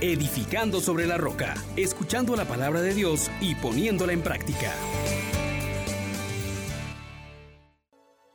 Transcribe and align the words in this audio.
edificando 0.00 0.80
sobre 0.80 1.06
la 1.06 1.18
roca, 1.18 1.54
escuchando 1.76 2.34
la 2.34 2.46
palabra 2.46 2.80
de 2.80 2.94
Dios 2.94 3.30
y 3.40 3.54
poniéndola 3.54 4.12
en 4.12 4.22
práctica. 4.22 4.72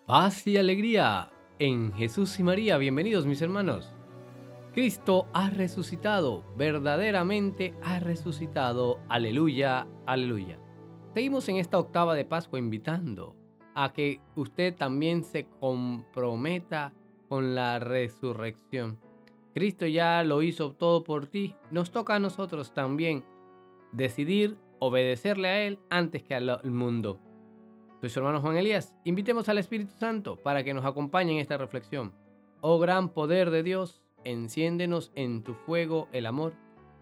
Paz 0.05 0.45
y 0.45 0.57
alegría 0.57 1.31
en 1.57 1.91
Jesús 1.93 2.39
y 2.39 2.43
María. 2.43 2.77
Bienvenidos 2.77 3.25
mis 3.25 3.41
hermanos. 3.41 3.91
Cristo 4.73 5.27
ha 5.33 5.49
resucitado, 5.49 6.43
verdaderamente 6.55 7.73
ha 7.81 7.99
resucitado. 7.99 8.99
Aleluya, 9.09 9.87
aleluya. 10.05 10.59
Seguimos 11.15 11.49
en 11.49 11.55
esta 11.55 11.79
octava 11.79 12.13
de 12.13 12.25
Pascua 12.25 12.59
invitando 12.59 13.35
a 13.73 13.91
que 13.91 14.21
usted 14.35 14.75
también 14.75 15.23
se 15.23 15.47
comprometa 15.59 16.93
con 17.27 17.55
la 17.55 17.79
resurrección. 17.79 18.99
Cristo 19.55 19.87
ya 19.87 20.21
lo 20.25 20.41
hizo 20.41 20.73
todo 20.73 21.05
por 21.05 21.27
ti. 21.27 21.55
Nos 21.71 21.89
toca 21.89 22.15
a 22.15 22.19
nosotros 22.19 22.73
también 22.73 23.23
decidir 23.93 24.57
obedecerle 24.79 25.47
a 25.47 25.63
Él 25.63 25.79
antes 25.89 26.23
que 26.23 26.35
al 26.35 26.59
mundo. 26.65 27.21
Soy 28.01 28.09
su 28.09 28.19
hermano 28.19 28.41
Juan 28.41 28.57
Elías. 28.57 28.93
Invitemos 29.05 29.47
al 29.47 29.57
Espíritu 29.57 29.93
Santo 29.97 30.35
para 30.35 30.65
que 30.65 30.73
nos 30.73 30.83
acompañe 30.83 31.31
en 31.31 31.39
esta 31.39 31.57
reflexión. 31.57 32.11
Oh 32.59 32.79
gran 32.79 33.07
poder 33.07 33.49
de 33.49 33.63
Dios, 33.63 34.03
enciéndenos 34.25 35.13
en 35.15 35.41
tu 35.41 35.53
fuego 35.53 36.09
el 36.11 36.25
amor. 36.25 36.51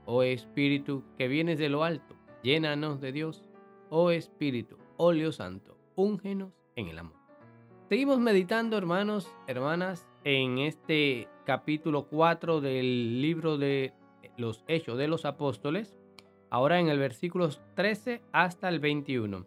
Oh 0.06 0.22
Espíritu 0.22 1.04
que 1.18 1.28
vienes 1.28 1.58
de 1.58 1.70
lo 1.70 1.84
alto, 1.84 2.16
llénanos 2.44 3.02
de 3.02 3.14
Dios. 3.14 3.50
Oh 3.90 4.12
Espíritu, 4.12 4.78
óleo 4.98 5.32
santo, 5.32 5.76
úngenos 5.96 6.54
en 6.76 6.88
el 6.88 7.00
amor. 7.00 7.18
Seguimos 7.90 8.20
meditando, 8.20 8.78
hermanos, 8.78 9.28
hermanas, 9.48 10.08
en 10.26 10.60
este 10.60 11.28
capítulo 11.46 12.08
4 12.08 12.62
del 12.62 13.22
libro 13.22 13.58
de 13.58 13.94
los 14.38 14.64
Hechos 14.68 14.98
de 14.98 15.08
los 15.08 15.26
Apóstoles, 15.26 15.98
ahora 16.50 16.80
en 16.80 16.88
el 16.88 16.98
versículos 16.98 17.62
13 17.76 18.22
hasta 18.32 18.70
el 18.70 18.80
21. 18.80 19.46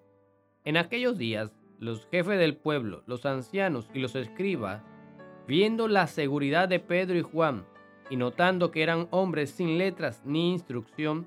En 0.64 0.76
aquellos 0.76 1.16
días, 1.16 1.52
los 1.78 2.06
jefes 2.08 2.38
del 2.38 2.56
pueblo, 2.56 3.02
los 3.06 3.24
ancianos 3.24 3.88
y 3.94 4.00
los 4.00 4.14
escribas, 4.16 4.82
viendo 5.46 5.88
la 5.88 6.06
seguridad 6.06 6.68
de 6.68 6.80
Pedro 6.80 7.16
y 7.16 7.22
Juan, 7.22 7.64
y 8.10 8.16
notando 8.16 8.70
que 8.70 8.82
eran 8.82 9.08
hombres 9.10 9.50
sin 9.50 9.78
letras 9.78 10.22
ni 10.24 10.52
instrucción, 10.52 11.26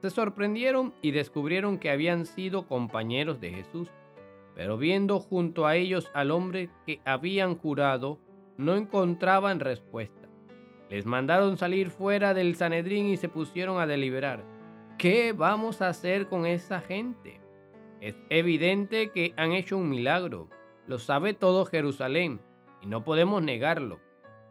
se 0.00 0.10
sorprendieron 0.10 0.94
y 1.02 1.10
descubrieron 1.10 1.78
que 1.78 1.90
habían 1.90 2.26
sido 2.26 2.66
compañeros 2.66 3.40
de 3.40 3.50
Jesús. 3.50 3.88
Pero 4.54 4.76
viendo 4.76 5.20
junto 5.20 5.66
a 5.66 5.76
ellos 5.76 6.10
al 6.14 6.30
hombre 6.30 6.70
que 6.86 7.00
habían 7.04 7.54
curado, 7.54 8.18
no 8.60 8.76
encontraban 8.76 9.58
respuesta. 9.58 10.28
Les 10.90 11.06
mandaron 11.06 11.56
salir 11.56 11.90
fuera 11.90 12.34
del 12.34 12.56
Sanedrín 12.56 13.06
y 13.06 13.16
se 13.16 13.28
pusieron 13.28 13.80
a 13.80 13.86
deliberar. 13.86 14.44
¿Qué 14.98 15.32
vamos 15.32 15.80
a 15.80 15.88
hacer 15.88 16.28
con 16.28 16.44
esa 16.44 16.80
gente? 16.80 17.40
Es 18.02 18.16
evidente 18.28 19.10
que 19.12 19.32
han 19.36 19.52
hecho 19.52 19.78
un 19.78 19.88
milagro. 19.88 20.50
Lo 20.86 20.98
sabe 20.98 21.32
todo 21.32 21.64
Jerusalén 21.64 22.40
y 22.82 22.86
no 22.86 23.02
podemos 23.02 23.42
negarlo. 23.42 23.98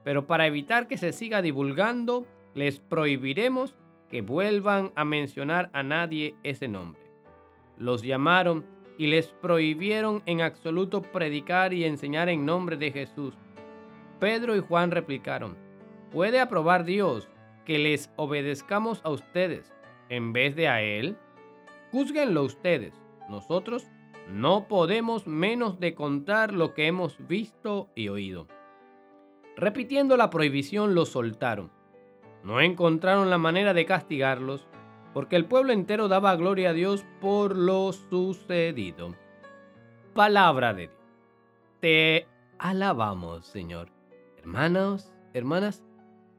Pero 0.03 0.25
para 0.25 0.47
evitar 0.47 0.87
que 0.87 0.97
se 0.97 1.11
siga 1.11 1.43
divulgando, 1.43 2.25
les 2.55 2.79
prohibiremos 2.79 3.75
que 4.09 4.21
vuelvan 4.21 4.91
a 4.95 5.05
mencionar 5.05 5.69
a 5.71 5.83
nadie 5.83 6.35
ese 6.41 6.67
nombre. 6.67 7.01
Los 7.77 8.01
llamaron 8.01 8.65
y 8.97 9.07
les 9.07 9.27
prohibieron 9.27 10.23
en 10.25 10.41
absoluto 10.41 11.03
predicar 11.03 11.73
y 11.73 11.85
enseñar 11.85 12.27
en 12.27 12.45
nombre 12.45 12.75
de 12.75 12.91
Jesús 12.91 13.37
Pedro 14.19 14.55
y 14.55 14.59
Juan 14.59 14.91
replicaron, 14.91 15.57
¿puede 16.11 16.39
aprobar 16.39 16.83
Dios 16.83 17.29
que 17.65 17.79
les 17.79 18.11
obedezcamos 18.17 19.01
a 19.03 19.09
ustedes 19.09 19.73
en 20.09 20.33
vez 20.33 20.55
de 20.55 20.67
a 20.67 20.81
Él? 20.81 21.17
Júzguenlo 21.91 22.43
ustedes. 22.43 22.93
Nosotros 23.29 23.87
no 24.27 24.67
podemos 24.67 25.25
menos 25.27 25.79
de 25.79 25.95
contar 25.95 26.53
lo 26.53 26.73
que 26.73 26.87
hemos 26.87 27.17
visto 27.27 27.89
y 27.95 28.09
oído. 28.09 28.47
Repitiendo 29.55 30.17
la 30.17 30.29
prohibición, 30.29 30.95
los 30.95 31.09
soltaron. 31.09 31.71
No 32.43 32.61
encontraron 32.61 33.29
la 33.29 33.37
manera 33.37 33.73
de 33.73 33.85
castigarlos 33.85 34.67
porque 35.13 35.35
el 35.35 35.45
pueblo 35.45 35.73
entero 35.73 36.07
daba 36.07 36.35
gloria 36.35 36.69
a 36.69 36.73
Dios 36.73 37.05
por 37.19 37.55
lo 37.55 37.91
sucedido. 37.91 39.15
Palabra 40.13 40.73
de 40.73 40.87
Dios. 40.87 40.99
Te 41.79 42.27
alabamos, 42.57 43.45
Señor. 43.45 43.98
Hermanos, 44.39 45.13
hermanas, 45.33 45.83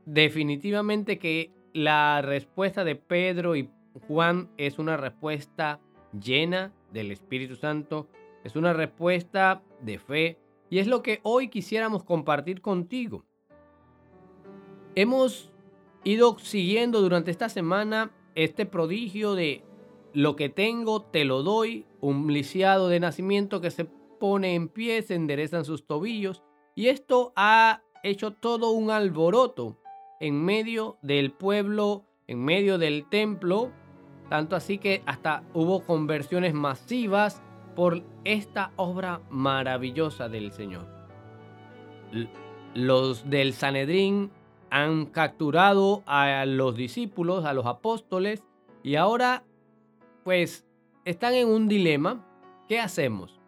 definitivamente 0.06 1.18
que 1.18 1.52
la 1.74 2.22
respuesta 2.22 2.82
de 2.82 2.96
Pedro 2.96 3.56
y 3.56 3.68
Juan 4.08 4.48
es 4.56 4.78
una 4.78 4.96
respuesta 4.96 5.80
llena 6.18 6.72
del 6.92 7.10
Espíritu 7.10 7.56
Santo, 7.56 8.08
es 8.42 8.56
una 8.56 8.72
respuesta 8.72 9.62
de 9.82 9.98
fe 9.98 10.38
y 10.70 10.78
es 10.78 10.86
lo 10.86 11.02
que 11.02 11.20
hoy 11.24 11.48
quisiéramos 11.48 12.02
compartir 12.02 12.62
contigo. 12.62 13.26
Hemos 14.94 15.52
ido 16.02 16.38
siguiendo 16.38 17.02
durante 17.02 17.30
esta 17.30 17.50
semana 17.50 18.12
este 18.34 18.64
prodigio 18.64 19.34
de 19.34 19.62
lo 20.14 20.36
que 20.36 20.48
tengo, 20.48 21.02
te 21.02 21.26
lo 21.26 21.42
doy, 21.42 21.84
un 22.00 22.32
lisiado 22.32 22.88
de 22.88 22.98
nacimiento 22.98 23.60
que 23.60 23.70
se 23.70 23.84
pone 23.84 24.54
en 24.54 24.68
pie, 24.68 25.02
se 25.02 25.16
enderezan 25.16 25.66
sus 25.66 25.86
tobillos 25.86 26.42
y 26.74 26.88
esto 26.88 27.34
ha 27.36 27.82
hecho 28.02 28.32
todo 28.32 28.70
un 28.70 28.90
alboroto 28.90 29.78
en 30.20 30.44
medio 30.44 30.98
del 31.02 31.32
pueblo, 31.32 32.04
en 32.26 32.44
medio 32.44 32.78
del 32.78 33.08
templo, 33.08 33.70
tanto 34.28 34.56
así 34.56 34.78
que 34.78 35.02
hasta 35.06 35.42
hubo 35.54 35.84
conversiones 35.84 36.54
masivas 36.54 37.42
por 37.74 38.02
esta 38.24 38.72
obra 38.76 39.20
maravillosa 39.30 40.28
del 40.28 40.52
Señor. 40.52 40.86
Los 42.74 43.28
del 43.28 43.52
Sanedrín 43.54 44.30
han 44.70 45.06
capturado 45.06 46.02
a 46.06 46.44
los 46.46 46.76
discípulos, 46.76 47.44
a 47.44 47.52
los 47.52 47.66
apóstoles, 47.66 48.44
y 48.82 48.96
ahora 48.96 49.44
pues 50.24 50.66
están 51.04 51.34
en 51.34 51.48
un 51.48 51.68
dilema. 51.68 52.26
¿Qué 52.68 52.78
hacemos? 52.78 53.40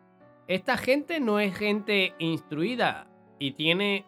Esta 0.48 0.76
gente 0.76 1.20
no 1.20 1.38
es 1.38 1.56
gente 1.56 2.14
instruida 2.18 3.06
y 3.38 3.52
tiene 3.52 4.04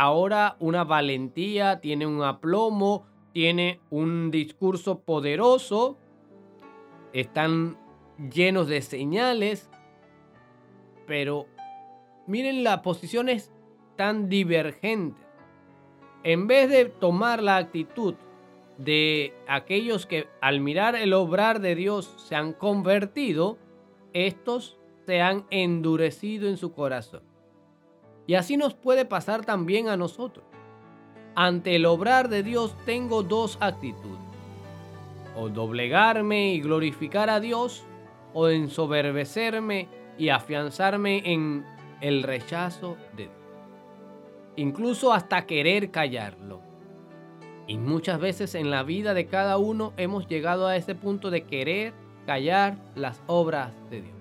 ahora 0.00 0.56
una 0.60 0.84
valentía, 0.84 1.82
tiene 1.82 2.06
un 2.06 2.22
aplomo, 2.22 3.04
tiene 3.34 3.80
un 3.90 4.30
discurso 4.30 5.00
poderoso, 5.00 5.98
están 7.12 7.76
llenos 8.32 8.66
de 8.66 8.80
señales, 8.80 9.68
pero 11.06 11.44
miren 12.26 12.64
las 12.64 12.80
posiciones 12.80 13.52
tan 13.96 14.30
divergentes. 14.30 15.22
En 16.22 16.46
vez 16.46 16.70
de 16.70 16.86
tomar 16.86 17.42
la 17.42 17.58
actitud 17.58 18.14
de 18.78 19.34
aquellos 19.46 20.06
que 20.06 20.28
al 20.40 20.60
mirar 20.60 20.96
el 20.96 21.12
obrar 21.12 21.60
de 21.60 21.74
Dios 21.74 22.06
se 22.26 22.36
han 22.36 22.54
convertido, 22.54 23.58
estos 24.14 24.78
se 25.04 25.20
han 25.20 25.44
endurecido 25.50 26.48
en 26.48 26.56
su 26.56 26.72
corazón. 26.72 27.29
Y 28.30 28.36
así 28.36 28.56
nos 28.56 28.74
puede 28.74 29.04
pasar 29.06 29.44
también 29.44 29.88
a 29.88 29.96
nosotros. 29.96 30.44
Ante 31.34 31.74
el 31.74 31.84
obrar 31.84 32.28
de 32.28 32.44
Dios 32.44 32.76
tengo 32.86 33.24
dos 33.24 33.58
actitudes. 33.60 34.20
O 35.34 35.48
doblegarme 35.48 36.52
y 36.52 36.60
glorificar 36.60 37.28
a 37.28 37.40
Dios, 37.40 37.82
o 38.32 38.48
ensoberbecerme 38.48 39.88
y 40.16 40.28
afianzarme 40.28 41.22
en 41.24 41.66
el 42.00 42.22
rechazo 42.22 42.96
de 43.16 43.24
Dios. 43.24 43.34
Incluso 44.54 45.12
hasta 45.12 45.44
querer 45.44 45.90
callarlo. 45.90 46.60
Y 47.66 47.78
muchas 47.78 48.20
veces 48.20 48.54
en 48.54 48.70
la 48.70 48.84
vida 48.84 49.12
de 49.12 49.26
cada 49.26 49.58
uno 49.58 49.92
hemos 49.96 50.28
llegado 50.28 50.68
a 50.68 50.76
ese 50.76 50.94
punto 50.94 51.32
de 51.32 51.46
querer 51.46 51.94
callar 52.26 52.76
las 52.94 53.24
obras 53.26 53.72
de 53.90 54.02
Dios. 54.02 54.18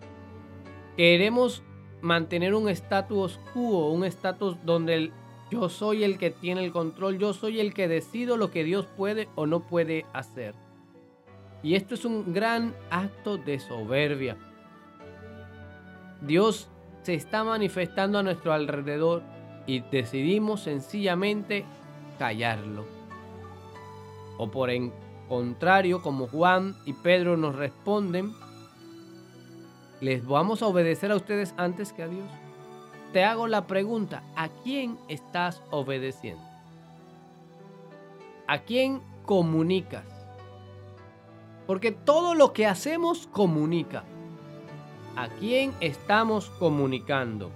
Queremos 0.98 1.62
mantener 2.01 2.54
un 2.56 2.69
estatus 2.69 3.40
quo, 3.54 3.92
un 3.92 4.04
estatus 4.04 4.57
donde 4.66 5.12
yo 5.51 5.69
soy 5.69 6.04
el 6.04 6.18
que 6.18 6.30
tiene 6.30 6.63
el 6.63 6.72
control, 6.72 7.18
yo 7.18 7.34
soy 7.34 7.60
el 7.60 7.74
que 7.74 7.88
decido 7.88 8.38
lo 8.38 8.51
que 8.51 8.63
Dios 8.63 8.86
puede 8.98 9.28
o 9.36 9.46
no 9.46 9.62
puede 9.62 10.06
hacer. 10.13 10.54
Y 11.63 11.75
esto 11.75 11.96
es 11.96 12.06
un 12.06 12.34
gran 12.34 12.74
acto 12.90 13.38
de 13.38 13.60
soberbia. 13.60 14.38
Dios 16.22 16.69
se 17.04 17.13
está 17.16 17.44
manifestando 17.44 18.19
a 18.19 18.24
nuestro 18.24 18.54
alrededor 18.54 19.24
y 19.66 19.81
decidimos 19.81 20.62
sencillamente 20.62 21.66
callarlo. 22.18 22.86
O 24.38 24.50
por 24.50 24.69
el 24.69 24.92
contrario, 25.28 26.02
como 26.02 26.28
Juan 26.28 26.75
y 26.86 26.94
Pedro 26.94 27.38
nos 27.38 27.56
responden, 27.56 28.34
¿Les 30.01 30.25
vamos 30.25 30.62
a 30.62 30.68
obedecer 30.68 31.12
a 31.12 31.16
ustedes 31.16 31.54
antes 31.57 31.94
que 31.94 32.04
a 32.04 32.07
Dios? 32.07 32.30
Te 33.13 33.24
hago 33.24 33.48
la 33.48 33.68
pregunta, 33.68 34.24
¿a 34.36 34.50
quién 34.50 34.98
estás 35.07 35.62
obedeciendo? 35.72 36.44
¿A 38.48 38.60
quién 38.60 39.01
comunicas. 39.30 40.06
Porque 41.68 41.92
todo 41.92 42.34
lo 42.34 42.51
que 42.51 42.66
hacemos 42.66 43.28
comunica. 43.28 44.04
¿A 45.16 45.28
quién 45.28 45.72
estamos 45.81 46.50
comunicando? 46.57 47.52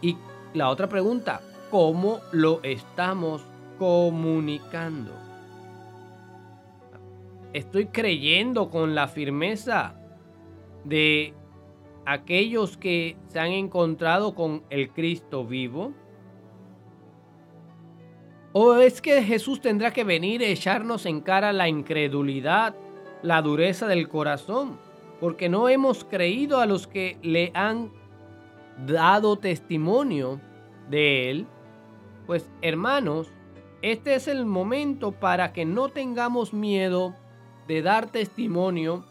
Y 0.00 0.16
la 0.54 0.68
otra 0.68 0.88
pregunta, 0.88 1.40
¿cómo 1.72 2.20
lo 2.30 2.62
estamos 2.62 3.42
comunicando? 3.80 5.10
Estoy 7.52 7.86
creyendo 7.86 8.70
con 8.70 8.94
la 8.94 9.08
firmeza 9.08 9.96
de 10.84 11.34
aquellos 12.04 12.76
que 12.76 13.16
se 13.28 13.38
han 13.38 13.52
encontrado 13.52 14.34
con 14.34 14.62
el 14.70 14.90
Cristo 14.90 15.46
vivo? 15.46 15.92
¿O 18.52 18.74
es 18.74 19.00
que 19.00 19.22
Jesús 19.22 19.60
tendrá 19.60 19.92
que 19.92 20.04
venir 20.04 20.42
a 20.42 20.46
echarnos 20.46 21.06
en 21.06 21.20
cara 21.20 21.52
la 21.52 21.68
incredulidad, 21.68 22.74
la 23.22 23.40
dureza 23.40 23.86
del 23.86 24.08
corazón? 24.08 24.78
Porque 25.20 25.48
no 25.48 25.68
hemos 25.68 26.04
creído 26.04 26.60
a 26.60 26.66
los 26.66 26.86
que 26.86 27.16
le 27.22 27.50
han 27.54 27.90
dado 28.86 29.36
testimonio 29.36 30.40
de 30.90 31.30
Él. 31.30 31.46
Pues 32.26 32.50
hermanos, 32.60 33.32
este 33.80 34.14
es 34.14 34.28
el 34.28 34.44
momento 34.44 35.12
para 35.12 35.52
que 35.52 35.64
no 35.64 35.88
tengamos 35.88 36.52
miedo 36.52 37.14
de 37.66 37.82
dar 37.82 38.10
testimonio, 38.10 39.04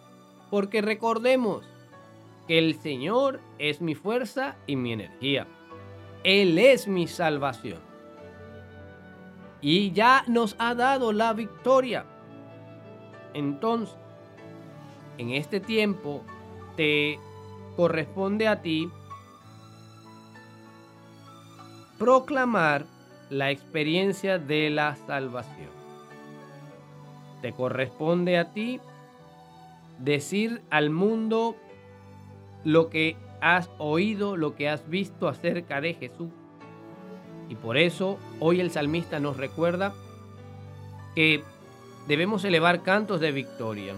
porque 0.51 0.81
recordemos, 0.81 1.65
el 2.49 2.75
Señor 2.75 3.39
es 3.57 3.81
mi 3.81 3.95
fuerza 3.95 4.57
y 4.67 4.75
mi 4.75 4.91
energía. 4.91 5.47
Él 6.25 6.59
es 6.59 6.87
mi 6.89 7.07
salvación. 7.07 7.79
Y 9.61 9.91
ya 9.91 10.23
nos 10.27 10.55
ha 10.59 10.75
dado 10.75 11.13
la 11.13 11.33
victoria. 11.33 12.05
Entonces, 13.33 13.95
en 15.17 15.31
este 15.31 15.61
tiempo 15.61 16.21
te 16.75 17.17
corresponde 17.77 18.49
a 18.49 18.61
ti 18.61 18.89
proclamar 21.97 22.85
la 23.29 23.51
experiencia 23.51 24.37
de 24.37 24.69
la 24.69 24.97
salvación. 24.97 25.69
Te 27.41 27.53
corresponde 27.53 28.37
a 28.37 28.51
ti 28.51 28.81
decir 30.03 30.61
al 30.69 30.89
mundo 30.89 31.55
lo 32.63 32.89
que 32.89 33.17
has 33.39 33.69
oído, 33.77 34.37
lo 34.37 34.55
que 34.55 34.69
has 34.69 34.87
visto 34.89 35.27
acerca 35.27 35.81
de 35.81 35.93
Jesús. 35.93 36.29
Y 37.49 37.55
por 37.55 37.77
eso 37.77 38.17
hoy 38.39 38.61
el 38.61 38.71
salmista 38.71 39.19
nos 39.19 39.37
recuerda 39.37 39.93
que 41.15 41.43
debemos 42.07 42.45
elevar 42.45 42.83
cantos 42.83 43.19
de 43.19 43.31
victoria, 43.31 43.95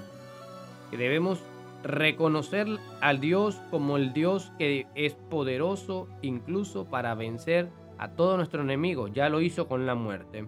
que 0.89 0.97
debemos 0.97 1.39
reconocer 1.83 2.67
al 3.01 3.19
Dios 3.19 3.61
como 3.69 3.97
el 3.97 4.13
Dios 4.13 4.51
que 4.57 4.88
es 4.95 5.13
poderoso 5.13 6.07
incluso 6.21 6.85
para 6.85 7.13
vencer 7.13 7.69
a 7.97 8.11
todos 8.11 8.38
nuestros 8.38 8.63
enemigos. 8.63 9.11
Ya 9.13 9.29
lo 9.29 9.41
hizo 9.41 9.67
con 9.67 9.85
la 9.85 9.95
muerte. 9.95 10.47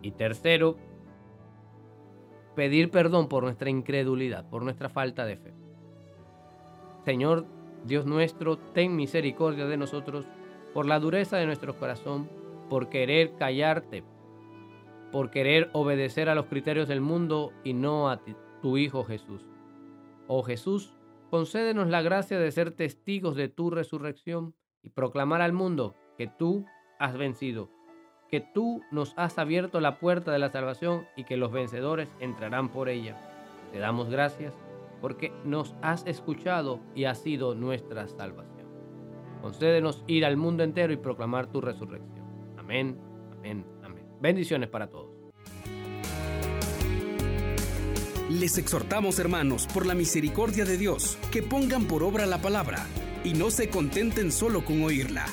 Y 0.00 0.12
tercero, 0.12 0.76
pedir 2.54 2.90
perdón 2.90 3.28
por 3.28 3.44
nuestra 3.44 3.70
incredulidad, 3.70 4.48
por 4.48 4.62
nuestra 4.62 4.88
falta 4.88 5.24
de 5.24 5.36
fe. 5.36 5.54
Señor 7.04 7.46
Dios 7.84 8.06
nuestro, 8.06 8.58
ten 8.58 8.94
misericordia 8.94 9.66
de 9.66 9.76
nosotros 9.76 10.26
por 10.72 10.86
la 10.86 11.00
dureza 11.00 11.36
de 11.36 11.46
nuestro 11.46 11.76
corazón, 11.76 12.28
por 12.68 12.88
querer 12.88 13.34
callarte, 13.36 14.04
por 15.10 15.30
querer 15.30 15.68
obedecer 15.72 16.28
a 16.28 16.34
los 16.34 16.46
criterios 16.46 16.88
del 16.88 17.00
mundo 17.00 17.52
y 17.64 17.74
no 17.74 18.08
a 18.08 18.20
tu 18.62 18.78
Hijo 18.78 19.04
Jesús. 19.04 19.42
Oh 20.28 20.42
Jesús, 20.42 20.94
concédenos 21.30 21.88
la 21.88 22.02
gracia 22.02 22.38
de 22.38 22.52
ser 22.52 22.70
testigos 22.70 23.34
de 23.34 23.48
tu 23.48 23.70
resurrección 23.70 24.54
y 24.82 24.90
proclamar 24.90 25.42
al 25.42 25.52
mundo 25.52 25.94
que 26.16 26.28
tú 26.28 26.64
has 26.98 27.16
vencido, 27.16 27.68
que 28.32 28.40
tú 28.40 28.82
nos 28.90 29.12
has 29.18 29.36
abierto 29.38 29.78
la 29.78 29.98
puerta 29.98 30.32
de 30.32 30.38
la 30.38 30.50
salvación 30.50 31.06
y 31.16 31.24
que 31.24 31.36
los 31.36 31.52
vencedores 31.52 32.08
entrarán 32.18 32.70
por 32.70 32.88
ella. 32.88 33.14
Te 33.72 33.78
damos 33.78 34.08
gracias 34.08 34.54
porque 35.02 35.34
nos 35.44 35.74
has 35.82 36.06
escuchado 36.06 36.80
y 36.94 37.04
has 37.04 37.22
sido 37.22 37.54
nuestra 37.54 38.08
salvación. 38.08 38.68
Concédenos 39.42 40.02
ir 40.06 40.24
al 40.24 40.38
mundo 40.38 40.62
entero 40.64 40.94
y 40.94 40.96
proclamar 40.96 41.48
tu 41.48 41.60
resurrección. 41.60 42.24
Amén, 42.56 42.98
amén, 43.32 43.66
amén. 43.82 44.06
Bendiciones 44.18 44.70
para 44.70 44.86
todos. 44.86 45.10
Les 48.30 48.56
exhortamos, 48.56 49.18
hermanos, 49.18 49.66
por 49.74 49.84
la 49.84 49.94
misericordia 49.94 50.64
de 50.64 50.78
Dios, 50.78 51.18
que 51.30 51.42
pongan 51.42 51.84
por 51.84 52.02
obra 52.02 52.24
la 52.24 52.40
palabra 52.40 52.86
y 53.24 53.34
no 53.34 53.50
se 53.50 53.68
contenten 53.68 54.32
solo 54.32 54.64
con 54.64 54.82
oírla. 54.82 55.26